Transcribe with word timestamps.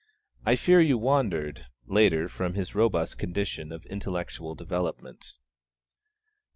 I 0.47 0.55
fear 0.55 0.81
you 0.81 0.97
wandered, 0.97 1.67
later, 1.85 2.27
from 2.27 2.55
his 2.55 2.73
robust 2.73 3.19
condition 3.19 3.71
of 3.71 3.85
intellectual 3.85 4.55
development. 4.55 5.35